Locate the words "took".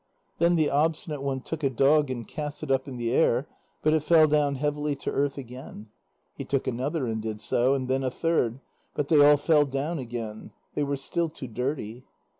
1.41-1.61, 6.43-6.65